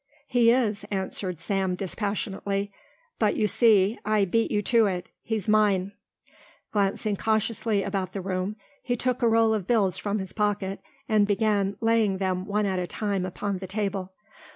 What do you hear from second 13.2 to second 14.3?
upon the table.